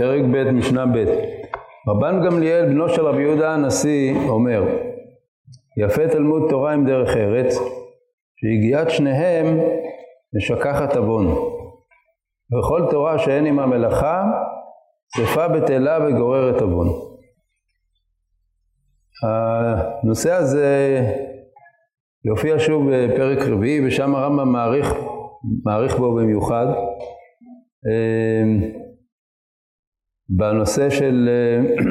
פרק 0.00 0.22
ב' 0.32 0.50
משנה 0.50 0.86
ב' 0.86 1.04
רבן 1.88 2.24
גמליאל 2.24 2.66
בנו 2.66 2.88
של 2.88 3.06
רבי 3.06 3.22
יהודה 3.22 3.54
הנשיא 3.54 4.14
אומר 4.28 4.62
יפה 5.78 6.08
תלמוד 6.08 6.42
תורה 6.50 6.72
עם 6.72 6.86
דרך 6.86 7.16
ארץ 7.16 7.58
שהגיעת 8.36 8.90
שניהם 8.90 9.60
משכחת 10.36 10.96
עוון. 10.96 11.26
וכל 12.52 12.86
תורה 12.90 13.18
שאין 13.18 13.46
עמה 13.46 13.66
מלאכה 13.66 14.24
שרפה 15.16 15.48
בטלה 15.48 15.98
וגוררת 16.06 16.62
עוון. 16.62 16.88
הנושא 19.22 20.32
הזה 20.32 21.00
יופיע 22.24 22.54
שוב 22.58 22.90
בפרק 22.92 23.38
רביעי 23.38 23.86
ושם 23.86 24.14
הרמב"ם 24.14 24.52
מעריך, 24.52 24.94
מעריך 25.64 25.98
בו 25.98 26.14
במיוחד. 26.14 26.66
אמ, 27.86 28.89
בנושא 30.36 30.90
של 30.90 31.28
אה, 31.28 31.74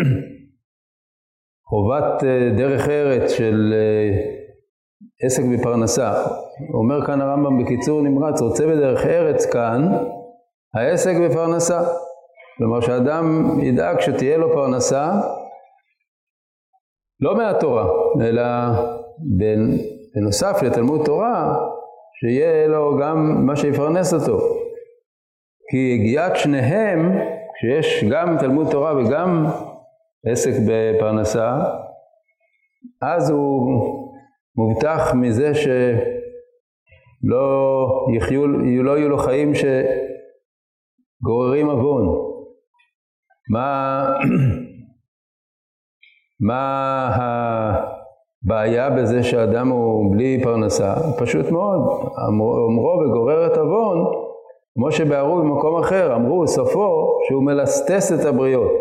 חובת 1.69 2.23
אה, 2.23 2.49
דרך 2.57 2.89
ארץ 2.89 3.31
של 3.31 3.73
אה, 3.73 4.17
עסק 5.23 5.43
בפרנסה. 5.53 6.13
אומר 6.73 7.05
כאן 7.05 7.21
הרמב"ם 7.21 7.63
בקיצור 7.63 8.01
נמרץ, 8.01 8.41
רוצה 8.41 8.67
בדרך 8.67 9.05
ארץ 9.05 9.45
כאן 9.45 9.81
העסק 10.75 11.13
בפרנסה. 11.25 11.81
כלומר 12.57 12.81
שאדם 12.81 13.49
ידאג 13.61 13.99
שתהיה 13.99 14.37
לו 14.37 14.53
פרנסה 14.53 15.11
לא 17.19 17.37
מהתורה, 17.37 17.85
אלא 18.21 18.43
בנוסף 20.15 20.63
לתלמוד 20.63 21.05
תורה, 21.05 21.55
שיהיה 22.19 22.67
לו 22.67 22.97
גם 23.01 23.45
מה 23.45 23.55
שיפרנס 23.55 24.13
אותו. 24.13 24.39
כי 25.71 25.93
הגיעת 25.99 26.35
שניהם, 26.35 27.17
כשיש 27.59 28.03
גם 28.11 28.37
תלמוד 28.39 28.71
תורה 28.71 28.97
וגם 28.97 29.45
עסק 30.25 30.51
בפרנסה, 30.67 31.59
אז 33.01 33.29
הוא 33.29 33.83
מובטח 34.55 35.13
מזה 35.15 35.51
שלא 35.55 35.87
יחיו, 38.15 38.47
לא 38.83 38.97
יהיו 38.97 39.09
לו 39.09 39.17
חיים 39.17 39.51
שגוררים 41.21 41.69
עוון. 41.69 42.29
מה, 43.51 44.05
מה 46.47 47.09
הבעיה 48.45 48.89
בזה 48.89 49.23
שאדם 49.23 49.67
הוא 49.67 50.15
בלי 50.15 50.43
פרנסה? 50.43 50.95
פשוט 51.19 51.51
מאוד, 51.51 51.79
אומרו 52.67 52.99
וגורר 52.99 53.47
את 53.47 53.57
עוון 53.57 54.28
כמו 54.77 54.91
שבערו 54.91 55.37
במקום 55.37 55.79
אחר, 55.79 56.15
אמרו 56.15 56.47
סופו 56.47 57.17
שהוא 57.27 57.43
מלסטס 57.43 58.11
את 58.11 58.25
הבריות. 58.25 58.71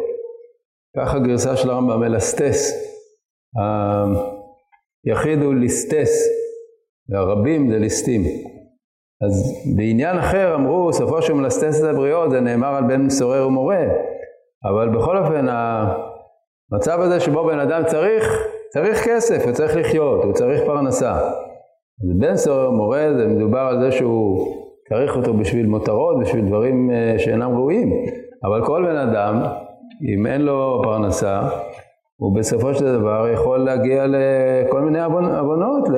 ככה 0.97 1.19
גרסה 1.19 1.57
של 1.57 1.71
הרמב"ם, 1.71 2.01
מלסטס. 2.01 2.73
היחיד 5.07 5.43
הוא 5.43 5.55
ליסטס, 5.55 6.29
והרבים 7.09 7.71
זה 7.71 7.79
ליסטים. 7.79 8.23
אז 9.27 9.63
בעניין 9.77 10.19
אחר 10.19 10.55
אמרו, 10.55 10.93
סופו 10.93 11.23
שהוא 11.23 11.39
מלסטס 11.39 11.85
את 11.85 11.89
הבריות, 11.89 12.31
זה 12.31 12.41
נאמר 12.41 12.75
על 12.75 12.85
בן 12.85 13.11
סורר 13.11 13.47
ומורה. 13.47 13.85
אבל 14.65 14.89
בכל 14.89 15.19
אופן, 15.19 15.47
המצב 15.49 17.01
הזה 17.01 17.21
שבו 17.21 17.45
בן 17.45 17.61
אדם 17.61 17.83
צריך, 17.87 18.47
צריך 18.73 19.09
כסף, 19.09 19.45
הוא 19.45 19.53
צריך 19.53 19.77
לחיות, 19.77 20.25
הוא 20.25 20.33
צריך 20.33 20.61
פרנסה. 20.67 21.13
אז 21.13 22.19
בן 22.19 22.37
סורר 22.37 22.69
ומורה, 22.69 23.09
זה 23.17 23.27
מדובר 23.27 23.59
על 23.59 23.81
זה 23.81 23.93
שהוא 23.93 24.68
צריך 24.89 25.17
אותו 25.17 25.35
בשביל 25.35 25.67
מותרות, 25.67 26.21
בשביל 26.21 26.47
דברים 26.47 26.91
אה, 26.91 27.19
שאינם 27.19 27.57
ראויים. 27.57 27.93
אבל 28.45 28.67
כל 28.67 28.85
בן 28.87 28.97
אדם, 28.97 29.43
אם 30.09 30.27
אין 30.27 30.43
לו 30.43 30.81
פרנסה, 30.85 31.41
הוא 32.17 32.37
בסופו 32.37 32.75
של 32.75 32.99
דבר 32.99 33.29
יכול 33.33 33.59
להגיע 33.59 34.07
לכל 34.09 34.81
מיני 34.81 35.03
עוונות, 35.39 35.89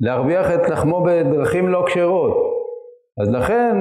להרוויח 0.00 0.54
את 0.54 0.68
לחמו 0.68 1.04
בדרכים 1.06 1.68
לא 1.68 1.84
כשרות. 1.86 2.36
אז 3.22 3.30
לכן, 3.30 3.76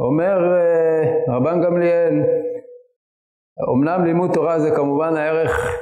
אומר 0.00 0.54
אה, 0.54 1.36
רבן 1.36 1.62
גמליאל, 1.62 2.22
אמנם 3.74 4.04
לימוד 4.04 4.32
תורה 4.32 4.58
זה 4.58 4.70
כמובן 4.70 5.16
הערך 5.16 5.76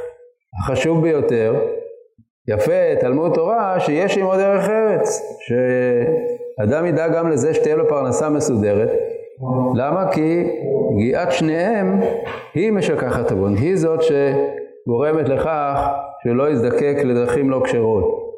החשוב 0.62 1.02
ביותר, 1.02 1.54
יפה, 2.48 2.96
תלמוד 3.00 3.34
תורה, 3.34 3.80
שיש 3.80 4.18
עמו 4.18 4.36
דרך 4.36 4.68
ארץ, 4.68 5.22
שאדם 6.60 6.86
ידאג 6.86 7.14
גם 7.14 7.30
לזה 7.30 7.54
שתהיה 7.54 7.76
לו 7.76 7.88
פרנסה 7.88 8.28
מסודרת. 8.28 8.90
למה? 9.74 10.12
כי 10.12 10.44
פגיעת 10.94 11.32
שניהם 11.32 12.00
היא 12.54 12.72
משכחת 12.72 13.32
עוון, 13.32 13.54
היא 13.54 13.76
זאת 13.76 14.00
שגורמת 14.02 15.28
לכך 15.28 15.88
שלא 16.22 16.50
יזדקק 16.50 16.96
לדרכים 17.04 17.50
לא 17.50 17.60
כשרות. 17.64 18.30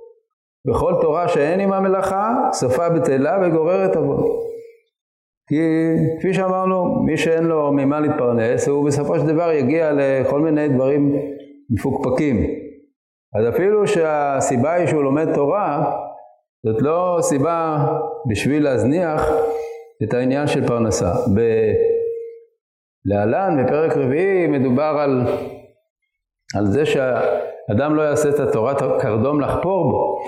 בכל 0.69 0.95
תורה 1.01 1.29
שאין 1.29 1.61
עמה 1.61 1.81
מלאכה, 1.81 2.35
סופה 2.53 2.89
בטלה 2.89 3.39
וגוררת 3.43 3.97
עוון. 3.97 4.23
כי 5.49 5.61
כפי 6.19 6.35
שאמרנו, 6.35 7.03
מי 7.03 7.17
שאין 7.17 7.45
לו 7.45 7.73
ממה 7.73 8.01
להתפרנס, 8.01 8.69
הוא 8.69 8.87
בסופו 8.87 9.19
של 9.19 9.27
דבר 9.27 9.53
יגיע 9.53 9.93
לכל 9.95 10.41
מיני 10.41 10.69
דברים 10.69 11.17
מפוקפקים. 11.71 12.37
אז 13.39 13.49
אפילו 13.49 13.87
שהסיבה 13.87 14.73
היא 14.73 14.87
שהוא 14.87 15.03
לומד 15.03 15.35
תורה, 15.35 15.93
זאת 16.67 16.83
לא 16.83 17.19
סיבה 17.21 17.87
בשביל 18.31 18.65
להזניח 18.65 19.31
את 20.03 20.15
העניין 20.15 20.47
של 20.47 20.67
פרנסה. 20.67 21.13
ב... 21.37 21.41
להלן, 23.05 23.65
בפרק 23.65 23.97
רביעי, 23.97 24.47
מדובר 24.47 24.97
על, 24.99 25.23
על 26.59 26.67
זה 26.67 26.87
שאדם 26.87 27.95
לא 27.95 28.03
יעשה 28.03 28.29
את 28.29 28.41
התורת 28.41 28.77
קרדום 29.01 29.41
לחפור 29.41 29.91
בו. 29.91 30.19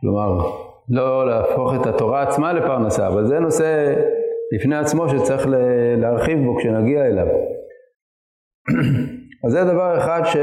כלומר, 0.00 0.50
לא 0.88 1.26
להפוך 1.26 1.74
את 1.80 1.86
התורה 1.86 2.22
עצמה 2.22 2.52
לפרנסה, 2.52 3.08
אבל 3.08 3.26
זה 3.26 3.40
נושא 3.40 3.94
בפני 4.54 4.76
עצמו 4.76 5.08
שצריך 5.08 5.46
להרחיב 5.96 6.38
בו 6.44 6.56
כשנגיע 6.58 7.06
אליו. 7.06 7.26
אז 9.46 9.52
זה 9.52 9.64
דבר 9.64 9.98
אחד 9.98 10.22
ש... 10.24 10.36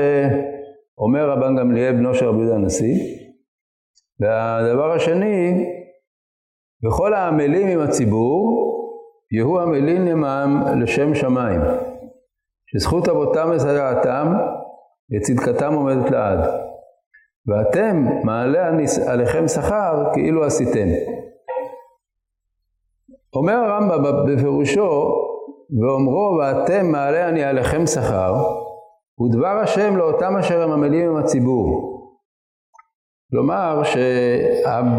אומר 0.97 1.29
רבן 1.29 1.55
גמליאל 1.55 1.94
בנו 1.94 2.13
של 2.13 2.25
רבי 2.25 2.38
יהודה 2.38 2.55
הנשיא. 2.55 3.27
והדבר 4.19 4.91
השני, 4.91 5.66
וכל 6.85 7.13
העמלים 7.13 7.67
עם 7.67 7.79
הציבור, 7.79 8.67
יהיו 9.31 9.61
עמלים 9.61 10.07
עמם 10.07 10.63
לשם 10.81 11.16
שמיים, 11.16 11.61
שזכות 12.66 13.09
אבותם 13.09 13.50
וסייעתם 13.55 14.33
וצדקתם 15.16 15.73
עומדת 15.73 16.11
לעד. 16.11 16.39
ואתם 17.47 18.05
מעלה 18.23 18.72
עליכם 19.07 19.47
שכר 19.47 20.03
כאילו 20.13 20.45
עשיתם. 20.45 20.88
אומר 23.35 23.53
הרמב"ם 23.53 24.25
בפירושו, 24.28 25.13
ואומרו 25.81 26.38
ואתם 26.39 26.91
מעלה 26.91 27.29
אני 27.29 27.44
עליכם 27.44 27.88
שכר, 27.88 28.35
הוא 29.16 29.31
דבר 29.31 29.59
השם 29.63 29.97
לאותם 29.97 30.38
אשר 30.38 30.61
הם 30.61 30.72
עמלים 30.72 31.09
עם 31.09 31.17
הציבור. 31.17 31.97
כלומר 33.32 33.82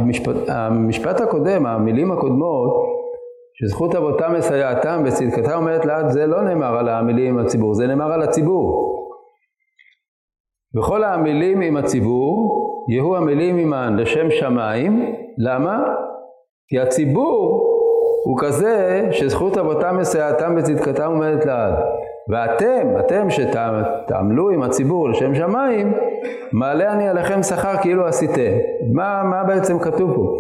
שהמשפט 0.05 1.21
הקודם, 1.21 1.66
המילים 1.66 2.12
הקודמות, 2.12 2.89
שזכות 3.55 3.94
אבותם 3.94 4.34
מסייעתם 4.34 5.03
וצדקתם 5.06 5.55
עומדת 5.55 5.84
לעד, 5.84 6.09
זה 6.09 6.27
לא 6.27 6.43
נאמר 6.43 6.78
על 6.78 6.89
המילים 6.89 7.39
עם 7.39 7.47
הציבור, 7.47 7.75
זה 7.75 7.87
נאמר 7.87 8.12
על 8.12 8.22
הציבור. 8.22 8.94
וכל 10.77 11.04
המילים 11.04 11.60
עם 11.60 11.77
הציבור, 11.77 12.59
יהיו 12.91 13.16
המילים 13.16 13.57
עמן 13.57 13.97
לשם 13.97 14.31
שמיים, 14.31 15.15
למה? 15.39 15.83
כי 16.69 16.81
הציבור 16.81 17.65
הוא 18.24 18.39
כזה 18.41 19.09
שזכות 19.10 19.59
אבותם 19.59 19.97
מסייעתם 19.98 20.54
וצדקתם 20.59 21.10
עומדת 21.10 21.47
לעד. 21.47 21.74
ואתם, 22.28 22.89
אתם 22.98 23.30
שתעמלו 23.30 24.51
עם 24.51 24.63
הציבור 24.63 25.09
לשם 25.09 25.34
שמיים, 25.34 25.92
מעלה 26.53 26.92
אני 26.92 27.09
עליכם 27.09 27.42
שכר 27.42 27.77
כאילו 27.77 28.07
עשיתם. 28.07 28.53
מה, 28.92 29.22
מה 29.22 29.45
בעצם 29.45 29.78
כתוב 29.78 30.15
פה? 30.15 30.36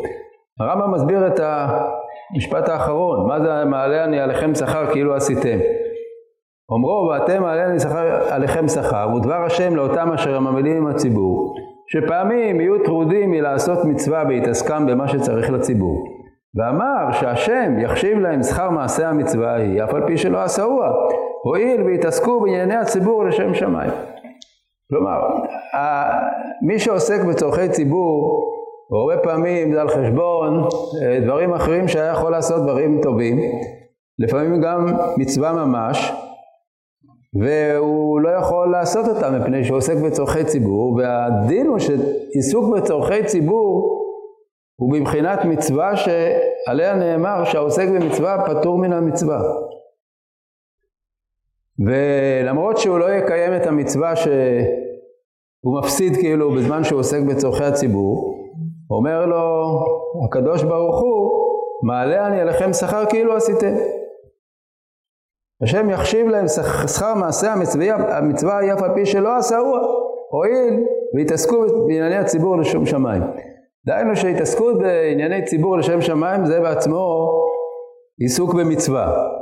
הרמב"ם 0.60 0.94
מסביר 0.94 1.26
את 1.26 1.40
המשפט 1.40 2.68
האחרון, 2.68 3.28
מה 3.28 3.40
זה 3.40 3.64
מעלה 3.64 4.04
אני 4.04 4.20
עליכם 4.20 4.54
שכר 4.54 4.86
כאילו 4.86 5.14
עשיתם. 5.14 5.58
אומרו 6.70 7.08
ואתם 7.10 7.42
מעלה 7.42 7.66
אני 7.66 7.80
שכר, 7.80 8.32
עליכם 8.32 8.68
שכר, 8.68 9.08
ודבר 9.16 9.44
השם 9.44 9.76
לאותם 9.76 10.12
אשר 10.12 10.36
הם 10.36 10.46
עמלים 10.46 10.76
עם 10.76 10.86
הציבור, 10.86 11.54
שפעמים 11.86 12.60
יהיו 12.60 12.84
טרודים 12.84 13.30
מלעשות 13.30 13.84
מצווה 13.84 14.24
בהתעסקם 14.24 14.86
במה 14.86 15.08
שצריך 15.08 15.50
לציבור. 15.50 16.04
ואמר 16.54 17.12
שהשם 17.12 17.78
יחשיב 17.78 18.18
להם 18.18 18.42
שכר 18.42 18.70
מעשה 18.70 19.08
המצווה 19.08 19.52
ההיא, 19.52 19.84
אף 19.84 19.94
על 19.94 20.06
פי 20.06 20.16
שלא 20.16 20.42
עשאוה, 20.42 20.92
הואיל 21.42 21.82
והתעסקו 21.82 22.40
בענייני 22.40 22.74
הציבור 22.74 23.24
לשם 23.24 23.54
שמיים. 23.54 23.90
כלומר, 24.90 25.20
מי 26.66 26.78
שעוסק 26.78 27.24
בצורכי 27.24 27.68
ציבור, 27.68 28.44
הרבה 28.92 29.22
פעמים 29.22 29.72
זה 29.72 29.80
על 29.80 29.88
חשבון 29.88 30.64
אה, 31.02 31.20
דברים 31.20 31.54
אחרים 31.54 31.88
שהיה 31.88 32.12
יכול 32.12 32.32
לעשות 32.32 32.62
דברים 32.62 33.00
טובים, 33.02 33.38
לפעמים 34.18 34.60
גם 34.60 34.86
מצווה 35.16 35.52
ממש, 35.52 36.12
והוא 37.34 38.20
לא 38.20 38.28
יכול 38.28 38.70
לעשות 38.70 39.08
אותה 39.08 39.30
מפני 39.30 39.64
שהוא 39.64 39.76
עוסק 39.76 39.96
בצורכי 39.96 40.44
ציבור, 40.44 40.94
והדין 40.96 41.66
הוא 41.66 41.78
שעיסוק 41.78 42.76
בצורכי 42.76 43.24
ציבור 43.24 43.98
הוא 44.80 44.92
בבחינת 44.92 45.44
מצווה 45.44 45.92
שעליה 45.96 46.94
נאמר 46.94 47.44
שהעוסק 47.44 47.88
במצווה 47.88 48.44
פטור 48.46 48.78
מן 48.78 48.92
המצווה. 48.92 49.40
ולמרות 51.86 52.78
שהוא 52.78 52.98
לא 52.98 53.12
יקיים 53.12 53.56
את 53.56 53.66
המצווה 53.66 54.16
שהוא 54.16 55.78
מפסיד 55.78 56.16
כאילו 56.16 56.50
בזמן 56.50 56.84
שהוא 56.84 57.00
עוסק 57.00 57.20
בצורכי 57.28 57.64
הציבור, 57.64 58.38
אומר 58.90 59.26
לו 59.26 59.66
הקדוש 60.24 60.62
ברוך 60.62 61.00
הוא, 61.00 61.30
מעלה 61.82 62.26
אני 62.26 62.40
עליכם 62.40 62.72
שכר 62.72 63.06
כאילו 63.06 63.36
עשיתם. 63.36 63.74
השם 65.62 65.90
יחשיב 65.90 66.28
להם 66.28 66.48
שכר 66.48 67.14
מעשה 67.14 67.52
המצווה, 67.52 68.16
המצווה 68.18 68.58
היא 68.58 68.72
פי 68.94 69.06
שלא 69.06 69.36
עשהו, 69.36 69.74
הואיל 70.30 70.84
והתעסקו 71.16 71.64
בענייני 71.86 72.16
הציבור 72.16 72.58
לשום 72.58 72.86
שמיים. 72.86 73.22
דהיינו 73.86 74.16
שהתעסקות 74.16 74.78
בענייני 74.78 75.44
ציבור 75.44 75.78
לשם 75.78 76.00
שמיים 76.00 76.46
זה 76.46 76.60
בעצמו 76.60 77.30
עיסוק 78.18 78.54
במצווה. 78.54 79.37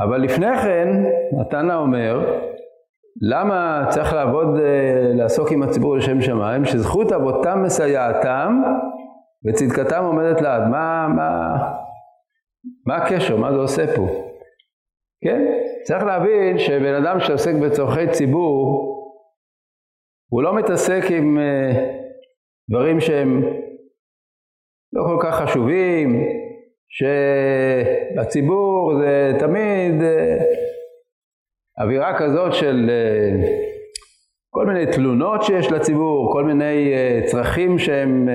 אבל 0.00 0.20
לפני 0.20 0.56
כן, 0.62 0.88
התנא 1.40 1.72
אומר, 1.72 2.40
למה 3.22 3.86
צריך 3.88 4.12
לעבוד, 4.12 4.46
אה, 4.58 5.12
לעסוק 5.14 5.52
עם 5.52 5.62
הציבור 5.62 5.96
לשם 5.96 6.20
שמיים? 6.20 6.64
שזכות 6.64 7.12
אבותם 7.12 7.62
מסייעתם 7.62 8.62
וצדקתם 9.46 10.04
עומדת 10.04 10.40
לעד. 10.40 10.62
מה, 10.70 11.08
מה, 11.16 11.56
מה 12.86 12.96
הקשר? 12.96 13.36
מה 13.36 13.52
זה 13.52 13.58
עושה 13.58 13.96
פה? 13.96 14.06
כן? 15.24 15.46
צריך 15.82 16.04
להבין 16.04 16.58
שבן 16.58 16.94
אדם 16.94 17.20
שעוסק 17.20 17.54
בצורכי 17.54 18.10
ציבור, 18.10 18.86
הוא 20.32 20.42
לא 20.42 20.54
מתעסק 20.54 21.02
עם 21.10 21.38
uh, 21.38 21.76
דברים 22.70 23.00
שהם 23.00 23.42
לא 24.92 25.02
כל 25.06 25.18
כך 25.22 25.34
חשובים, 25.34 26.24
שהציבור 26.90 28.94
זה 29.00 29.32
תמיד 29.38 30.00
uh, 30.00 30.04
אווירה 31.82 32.18
כזאת 32.18 32.54
של 32.54 32.90
uh, 32.90 33.46
כל 34.50 34.66
מיני 34.66 34.86
תלונות 34.86 35.42
שיש 35.42 35.72
לציבור, 35.72 36.32
כל 36.32 36.44
מיני 36.44 36.94
uh, 36.94 37.26
צרכים 37.26 37.78
שהם 37.78 38.28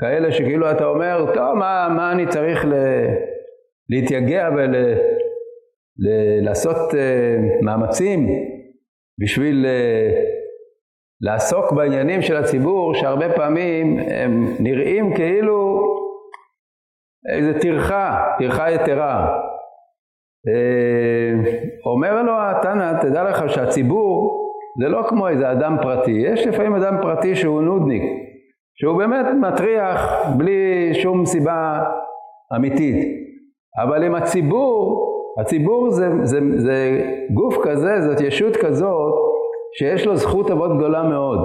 כאלה 0.00 0.32
שכאילו 0.32 0.70
אתה 0.70 0.84
אומר, 0.84 1.34
טוב, 1.34 1.54
מה, 1.54 1.88
מה 1.96 2.12
אני 2.12 2.26
צריך 2.26 2.64
ל, 2.64 2.74
להתייגע 3.90 4.48
ול... 4.56 4.74
לעשות 6.42 6.94
אה, 6.94 7.36
מאמצים 7.62 8.28
בשביל 9.18 9.66
אה, 9.66 10.22
לעסוק 11.20 11.72
בעניינים 11.72 12.22
של 12.22 12.36
הציבור 12.36 12.94
שהרבה 12.94 13.32
פעמים 13.32 13.98
הם 13.98 14.56
נראים 14.60 15.14
כאילו 15.14 15.85
איזה 17.34 17.60
טרחה, 17.60 18.24
טרחה 18.38 18.70
יתרה. 18.70 19.38
אה, 20.48 21.52
אומר 21.86 22.22
לו 22.22 22.32
התנא, 22.38 23.02
תדע 23.02 23.24
לך 23.24 23.50
שהציבור 23.50 24.42
זה 24.80 24.88
לא 24.88 25.02
כמו 25.08 25.28
איזה 25.28 25.52
אדם 25.52 25.76
פרטי, 25.82 26.10
יש 26.10 26.46
לפעמים 26.46 26.74
אדם 26.74 26.96
פרטי 27.02 27.36
שהוא 27.36 27.62
נודניק, 27.62 28.02
שהוא 28.74 28.98
באמת 28.98 29.26
מטריח 29.40 30.26
בלי 30.36 30.90
שום 30.94 31.26
סיבה 31.26 31.84
אמיתית, 32.56 32.96
אבל 33.82 34.02
עם 34.02 34.14
הציבור 34.14 35.06
הציבור 35.40 35.90
זה, 35.90 36.08
זה, 36.22 36.40
זה 36.56 37.00
גוף 37.34 37.56
כזה, 37.62 38.00
זאת 38.00 38.20
ישות 38.20 38.56
כזאת, 38.56 39.14
שיש 39.78 40.06
לו 40.06 40.16
זכות 40.16 40.50
אבות 40.50 40.76
גדולה 40.76 41.02
מאוד. 41.02 41.38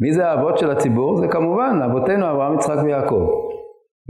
מי 0.00 0.12
זה 0.12 0.26
האבות 0.26 0.58
של 0.58 0.70
הציבור? 0.70 1.16
זה 1.16 1.28
כמובן 1.28 1.80
אבותינו 1.84 2.30
אברהם, 2.30 2.54
יצחק 2.54 2.76
ויעקב. 2.84 3.22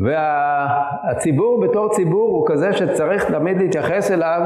והציבור 0.04 1.60
בתור 1.60 1.88
ציבור 1.88 2.30
הוא 2.30 2.46
כזה 2.48 2.72
שצריך 2.72 3.30
תמיד 3.32 3.62
להתייחס 3.62 4.10
אליו 4.10 4.40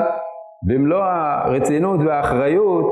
במלוא 0.69 1.03
הרצינות 1.03 2.01
והאחריות 2.07 2.87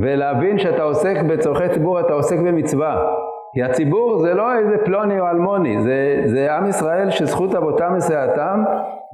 ולהבין 0.00 0.58
שאתה 0.58 0.82
עוסק 0.82 1.16
בצורכי 1.28 1.68
ציבור, 1.68 2.00
אתה 2.00 2.12
עוסק 2.12 2.38
במצווה. 2.38 3.06
כי 3.54 3.62
הציבור 3.62 4.18
זה 4.18 4.34
לא 4.34 4.54
איזה 4.54 4.76
פלוני 4.84 5.20
או 5.20 5.28
אלמוני, 5.28 5.82
זה, 5.82 6.22
זה 6.24 6.54
עם 6.54 6.68
ישראל 6.68 7.10
שזכות 7.10 7.54
אבותם 7.54 7.94
מסייעתם 7.96 8.64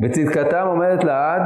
וצדקתם 0.02 0.66
עומדת 0.66 1.04
לעד 1.04 1.42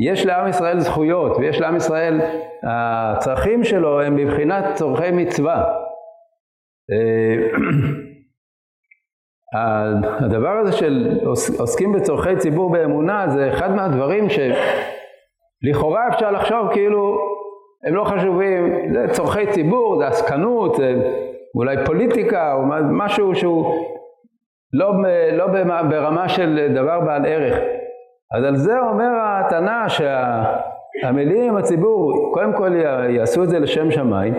יש 0.00 0.26
לעם 0.26 0.48
ישראל 0.48 0.80
זכויות, 0.80 1.36
ויש 1.36 1.60
לעם 1.60 1.76
ישראל, 1.76 2.20
הצרכים 2.62 3.64
שלו 3.64 4.00
הם 4.00 4.16
בבחינת 4.16 4.64
צורכי 4.74 5.10
מצווה. 5.10 5.64
הדבר 9.54 10.48
הזה 10.48 10.72
של 10.72 11.18
עוסקים 11.58 11.92
בצורכי 11.92 12.36
ציבור 12.36 12.70
באמונה 12.70 13.28
זה 13.28 13.48
אחד 13.48 13.74
מהדברים 13.74 14.26
שלכאורה 14.28 16.08
אפשר 16.08 16.30
לחשוב 16.30 16.72
כאילו 16.72 17.18
הם 17.86 17.94
לא 17.94 18.04
חשובים, 18.04 18.92
זה 18.92 19.06
צורכי 19.12 19.46
ציבור, 19.46 19.98
זה 19.98 20.06
עסקנות, 20.06 20.74
זה 20.76 20.94
אולי 21.54 21.76
פוליטיקה 21.86 22.54
או 22.54 22.62
משהו 22.90 23.34
שהוא 23.34 23.74
לא, 24.72 24.92
לא 25.32 25.46
ברמה 25.90 26.28
של 26.28 26.72
דבר 26.74 27.00
בעל 27.00 27.26
ערך. 27.26 27.58
אז 28.36 28.44
על 28.44 28.56
זה 28.56 28.80
אומר 28.80 29.10
התנא 29.20 29.88
שהמילים 29.88 31.56
הציבור, 31.56 32.30
קודם 32.34 32.52
כל 32.52 32.72
יעשו 33.08 33.44
את 33.44 33.48
זה 33.48 33.58
לשם 33.58 33.90
שמיים, 33.90 34.34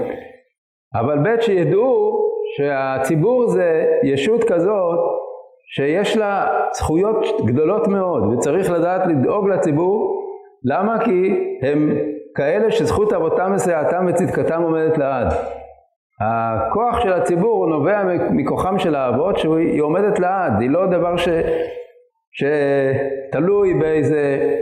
אבל 0.95 1.17
ב' 1.17 1.41
שידעו 1.41 2.19
שהציבור 2.57 3.47
זה 3.47 3.85
ישות 4.03 4.43
כזאת 4.43 4.99
שיש 5.75 6.17
לה 6.17 6.47
זכויות 6.73 7.25
גדולות 7.45 7.87
מאוד 7.87 8.33
וצריך 8.33 8.71
לדעת 8.71 9.01
לדאוג 9.07 9.49
לציבור 9.49 10.25
למה? 10.63 10.99
כי 10.99 11.35
הם 11.61 11.97
כאלה 12.35 12.71
שזכות 12.71 13.13
אבותם 13.13 13.53
מסייעתם 13.53 14.05
וצדקתם 14.07 14.61
עומדת 14.61 14.97
לעד. 14.97 15.33
הכוח 16.21 16.99
של 16.99 17.13
הציבור 17.13 17.67
נובע 17.67 18.03
מכוחם 18.31 18.79
של 18.79 18.95
האבות 18.95 19.37
שהיא 19.37 19.81
עומדת 19.81 20.19
לעד, 20.19 20.61
היא 20.61 20.69
לא 20.69 20.85
דבר 20.85 21.17
ש... 21.17 21.29
שתלוי 22.31 23.73
באיזה, 23.73 24.53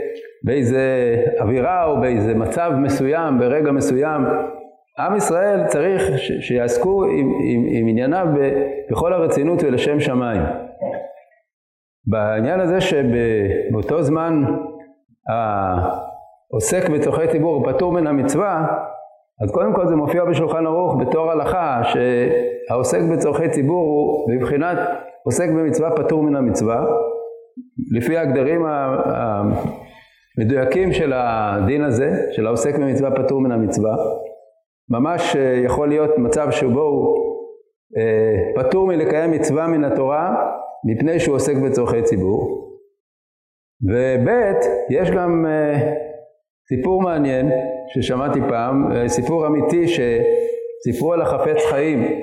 באיזה 0.44 1.16
אווירה 1.40 1.84
או 1.84 2.00
באיזה 2.00 2.34
מצב 2.34 2.72
מסוים, 2.76 3.38
ברגע 3.38 3.72
מסוים. 3.72 4.22
עם 4.98 5.16
ישראל 5.16 5.66
צריך 5.66 6.02
שיעסקו 6.40 7.04
עם, 7.04 7.32
עם, 7.44 7.66
עם 7.70 7.88
ענייניו 7.88 8.26
בכל 8.90 9.12
הרצינות 9.12 9.62
ולשם 9.62 10.00
שמיים. 10.00 10.42
בעניין 12.06 12.60
הזה 12.60 12.80
שבאותו 12.80 14.02
זמן 14.02 14.44
העוסק 15.28 16.88
בצורכי 16.88 17.28
ציבור 17.28 17.72
פטור 17.72 17.92
מן 17.92 18.06
המצווה, 18.06 18.66
אז 19.44 19.50
קודם 19.50 19.74
כל 19.74 19.86
זה 19.86 19.96
מופיע 19.96 20.24
בשולחן 20.24 20.66
ערוך 20.66 20.96
בתור 21.00 21.30
הלכה 21.30 21.82
שהעוסק 21.84 23.00
בצורכי 23.12 23.48
ציבור 23.48 23.88
הוא 23.88 24.30
בבחינת 24.34 24.78
עוסק 25.24 25.48
במצווה 25.48 25.90
פטור 25.96 26.22
מן 26.22 26.36
המצווה 26.36 26.84
לפי 27.96 28.16
ההגדרים 28.16 28.66
המדויקים 30.36 30.92
של 30.92 31.12
הדין 31.16 31.84
הזה, 31.84 32.10
של 32.32 32.46
העוסק 32.46 32.78
במצווה 32.78 33.10
פטור 33.10 33.40
מן 33.40 33.52
המצווה, 33.52 33.96
ממש 34.90 35.36
אה, 35.36 35.60
יכול 35.64 35.88
להיות 35.88 36.18
מצב 36.18 36.50
שבו 36.50 36.80
הוא 36.80 37.28
אה, 37.96 38.62
פטור 38.62 38.86
מלקיים 38.86 39.30
מצווה 39.30 39.66
מן 39.66 39.84
התורה 39.84 40.36
מפני 40.84 41.20
שהוא 41.20 41.36
עוסק 41.36 41.54
בצורכי 41.56 42.02
ציבור. 42.02 42.68
וב' 43.82 44.28
יש 44.90 45.10
גם 45.10 45.46
אה, 45.46 45.94
סיפור 46.68 47.02
מעניין 47.02 47.50
ששמעתי 47.88 48.40
פעם, 48.48 49.06
סיפור 49.06 49.46
אמיתי 49.46 49.84
שסיפרו 49.88 51.12
על 51.12 51.22
החפץ 51.22 51.64
חיים 51.70 52.22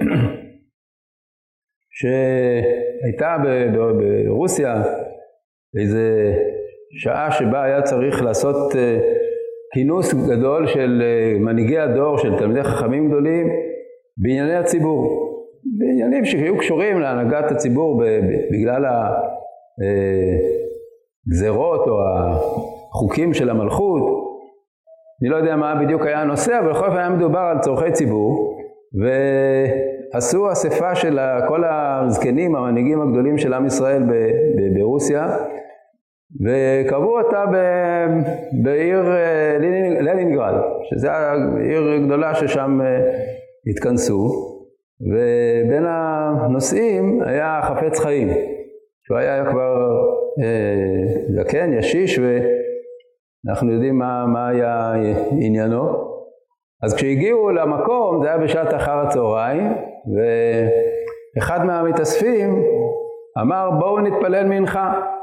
שהייתה 1.98 3.38
ברוסיה 4.26 4.84
איזה 5.80 6.34
שעה 7.04 7.32
שבה 7.32 7.64
היה 7.64 7.82
צריך 7.82 8.24
לעשות 8.24 8.74
כינוס 9.76 10.14
גדול 10.14 10.68
של 10.68 11.02
uh, 11.02 11.40
מנהיגי 11.40 11.80
הדור, 11.80 12.18
של 12.18 12.38
תלמידי 12.38 12.64
חכמים 12.64 13.08
גדולים, 13.08 13.48
בענייני 14.18 14.56
הציבור. 14.56 15.32
בעניינים 15.80 16.26
שהיו 16.26 16.58
קשורים 16.58 17.00
להנהגת 17.00 17.52
הציבור 17.52 18.04
בגלל 18.52 18.86
הגזרות 21.28 21.88
אה, 21.88 21.94
או 21.94 21.98
החוקים 22.92 23.34
של 23.34 23.50
המלכות. 23.50 24.02
אני 25.22 25.30
לא 25.30 25.36
יודע 25.36 25.56
מה 25.56 25.76
בדיוק 25.84 26.06
היה 26.06 26.22
הנושא, 26.22 26.60
אבל 26.60 26.70
בכל 26.70 26.86
אופן 26.86 26.98
היה 26.98 27.10
מדובר 27.10 27.40
על 27.40 27.60
צורכי 27.60 27.92
ציבור, 27.92 28.58
ועשו 30.14 30.52
אספה 30.52 30.96
של 30.96 31.20
כל 31.48 31.64
הזקנים, 31.64 32.56
המנהיגים 32.56 33.02
הגדולים 33.02 33.38
של 33.38 33.54
עם 33.54 33.66
ישראל 33.66 34.04
ברוסיה, 34.76 35.38
וקבעו 36.34 37.20
אותה 37.20 37.46
ב, 37.46 37.56
בעיר 38.64 39.12
אה, 39.12 39.58
לנינגרד, 40.02 40.54
שזו 40.84 41.10
עיר 41.64 41.98
גדולה 42.06 42.36
ששם 42.36 42.82
אה, 42.82 43.00
התכנסו, 43.72 44.28
ובין 45.02 45.86
הנושאים 45.88 47.22
היה 47.26 47.60
חפץ 47.64 48.00
חיים, 48.00 48.28
שהוא 49.04 49.18
היה 49.18 49.46
כבר 49.52 49.76
אה, 50.44 51.44
זקן, 51.44 51.74
ישיש, 51.74 52.20
ואנחנו 52.20 53.72
יודעים 53.72 53.98
מה, 53.98 54.26
מה 54.26 54.48
היה 54.48 54.94
עניינו. 55.40 56.16
אז 56.84 56.96
כשהגיעו 56.96 57.52
למקום, 57.52 58.24
זה 58.24 58.30
היה 58.30 58.38
בשעת 58.38 58.74
אחר 58.74 58.98
הצהריים, 58.98 59.74
ואחד 61.36 61.66
מהמתאספים 61.66 62.64
אמר 63.42 63.70
בואו 63.80 64.00
נתפלל 64.00 64.46
מנחה. 64.46 65.15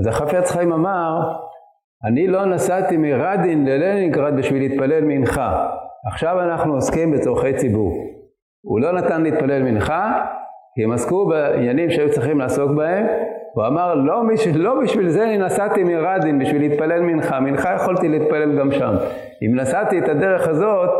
אז 0.00 0.06
החפץ 0.06 0.50
חיים 0.50 0.72
אמר, 0.72 1.20
אני 2.04 2.26
לא 2.26 2.44
נסעתי 2.46 2.96
מרדין 2.96 3.66
ללנינגרד 3.66 4.36
בשביל 4.36 4.62
להתפלל 4.62 5.04
מנחה. 5.04 5.68
עכשיו 6.12 6.40
אנחנו 6.40 6.74
עוסקים 6.74 7.12
בצורכי 7.12 7.54
ציבור. 7.54 7.92
הוא 8.64 8.80
לא 8.80 8.92
נתן 8.92 9.22
להתפלל 9.22 9.62
מנחה, 9.62 10.24
כי 10.74 10.84
הם 10.84 10.92
עסקו 10.92 11.26
בעניינים 11.26 11.90
שהיו 11.90 12.10
צריכים 12.10 12.38
לעסוק 12.38 12.70
בהם. 12.70 13.06
הוא 13.54 13.66
אמר, 13.66 13.94
לא, 13.94 14.22
לא 14.54 14.74
בשביל 14.82 15.08
זה 15.08 15.24
אני 15.24 15.38
נסעתי 15.38 15.84
מרדין, 15.84 16.38
בשביל 16.38 16.62
להתפלל 16.62 17.00
מנחה. 17.00 17.40
מנחה 17.40 17.74
יכולתי 17.74 18.08
להתפלל 18.08 18.58
גם 18.58 18.72
שם. 18.72 18.94
אם 19.46 19.54
נסעתי 19.54 19.98
את 19.98 20.08
הדרך 20.08 20.48
הזאת, 20.48 20.90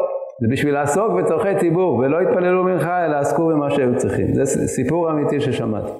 זה 0.40 0.48
בשביל 0.50 0.74
לעסוק 0.74 1.12
בצורכי 1.12 1.54
ציבור, 1.60 1.96
ולא 1.98 2.20
התפללו 2.20 2.64
מנחה, 2.64 3.04
אלא 3.04 3.16
עסקו 3.16 3.46
במה 3.46 3.70
שהיו 3.70 3.96
צריכים. 3.96 4.34
זה 4.34 4.66
סיפור 4.66 5.10
אמיתי 5.10 5.40
ששמעתי. 5.40 5.92